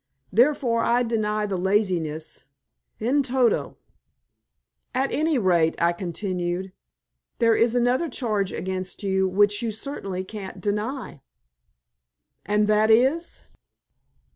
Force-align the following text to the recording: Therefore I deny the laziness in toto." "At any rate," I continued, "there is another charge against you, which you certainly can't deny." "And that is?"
Therefore 0.33 0.81
I 0.83 1.03
deny 1.03 1.45
the 1.45 1.57
laziness 1.59 2.45
in 2.99 3.21
toto." 3.21 3.77
"At 4.95 5.11
any 5.11 5.37
rate," 5.37 5.79
I 5.79 5.93
continued, 5.93 6.73
"there 7.37 7.55
is 7.55 7.75
another 7.75 8.09
charge 8.09 8.51
against 8.51 9.03
you, 9.03 9.27
which 9.27 9.61
you 9.61 9.69
certainly 9.69 10.23
can't 10.23 10.59
deny." 10.59 11.21
"And 12.47 12.65
that 12.65 12.89
is?" 12.89 13.43